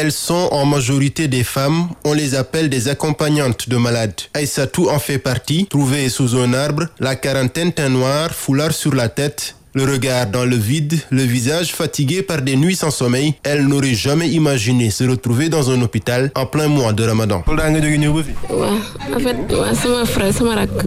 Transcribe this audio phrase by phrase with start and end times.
[0.00, 1.88] Elles sont en majorité des femmes.
[2.04, 4.20] On les appelle des accompagnantes de malades.
[4.32, 5.66] Aïssatou en fait partie.
[5.66, 10.44] Trouvée sous un arbre, la quarantaine teint noir, foulard sur la tête, le regard dans
[10.44, 15.04] le vide, le visage fatigué par des nuits sans sommeil, elle n'aurait jamais imaginé se
[15.04, 17.44] retrouver dans un hôpital en plein mois de Ramadan.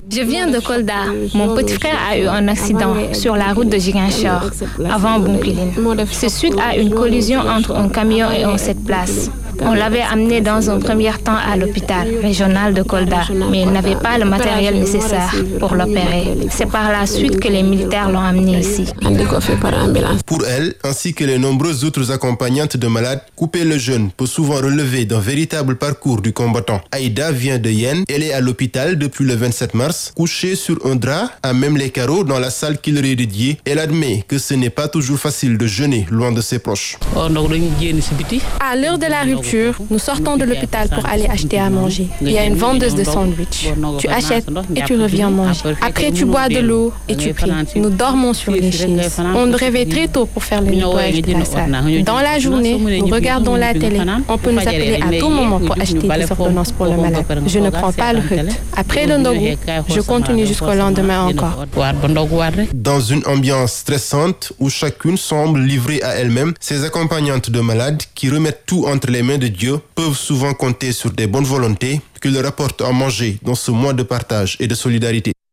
[0.09, 1.05] Je viens de Kolda.
[1.33, 4.49] Mon petit frère a eu un accident sur la route de Giganchor
[4.89, 5.71] avant Bunkiling.
[6.11, 9.29] C'est suite à une collision entre un camion et un sept places.
[9.63, 13.95] On l'avait amené dans un premier temps à l'hôpital régional de Kolda, mais il n'avait
[13.95, 16.35] pas le matériel nécessaire pour l'opérer.
[16.49, 18.85] C'est par la suite que les militaires l'ont amené ici.
[20.25, 24.55] Pour elle, ainsi que les nombreuses autres accompagnantes de malades, couper le jeûne peut souvent
[24.55, 26.81] relever d'un véritable parcours du combattant.
[26.91, 30.95] Aïda vient de Yen, elle est à l'hôpital depuis le 27 mars, couchée sur un
[30.95, 33.59] drap, à même les carreaux dans la salle qu'il est dédiée.
[33.65, 36.97] Elle admet que ce n'est pas toujours facile de jeûner loin de ses proches.
[38.59, 39.50] À l'heure de la rupture,
[39.89, 42.07] nous sortons de l'hôpital pour aller acheter à manger.
[42.21, 43.69] Il y a une vendeuse de sandwich.
[43.99, 45.75] Tu achètes et tu reviens manger.
[45.81, 47.51] Après, tu bois de l'eau et tu pries.
[47.75, 49.21] Nous dormons sur les chaises.
[49.35, 52.03] On nous réveille très tôt pour faire le nettoyage de la salle.
[52.03, 53.99] Dans la journée, nous regardons la télé.
[54.27, 57.25] On peut nous appeler à tout moment pour acheter des ordonnances pour le malade.
[57.47, 58.49] Je ne prends pas le rythme.
[58.75, 59.57] Après le ndogu,
[59.89, 61.65] je continue jusqu'au lendemain encore.
[62.73, 68.29] Dans une ambiance stressante où chacune semble livrée à elle-même, ces accompagnantes de malades qui
[68.29, 72.45] remettent tout entre les de Dieu peuvent souvent compter sur des bonnes volontés qui leur
[72.45, 75.33] apportent à manger dans ce mois de partage et de solidarité.